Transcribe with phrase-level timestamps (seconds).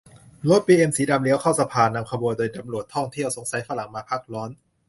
[0.49, 4.49] รถบีเอ็มสีดำเลี้ยวเข้าสภา นำขบวนโดยรถตำรวจท่องเที่ยว สงสัยฝรั่งมาพักร้อน